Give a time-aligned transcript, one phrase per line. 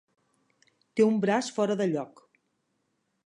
[0.99, 2.25] Té un braç fora de lloc.